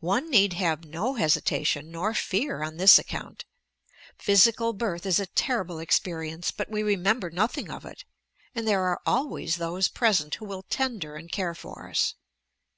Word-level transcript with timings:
One 0.00 0.30
need 0.30 0.54
have 0.54 0.86
no 0.86 1.16
hesitation 1.16 1.90
nor 1.90 2.14
fear 2.14 2.62
on 2.62 2.78
this 2.78 2.98
account. 2.98 3.44
Physical 4.16 4.72
birth 4.72 5.04
is 5.04 5.20
a 5.20 5.26
terrible 5.26 5.80
experience, 5.80 6.50
but 6.50 6.70
we 6.70 6.82
remember 6.82 7.28
nothing 7.28 7.70
of 7.70 7.84
it; 7.84 8.06
and 8.54 8.66
there 8.66 8.84
are 8.84 9.02
always 9.04 9.56
those 9.58 9.88
present 9.88 10.36
who 10.36 10.46
will 10.46 10.62
tender 10.70 11.14
and 11.16 11.30
care 11.30 11.54
for 11.54 11.90
us. 11.90 12.14